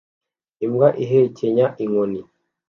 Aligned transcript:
Imbwa 0.65 0.87
ihekenya 1.03 1.65
inkoni 1.83 2.21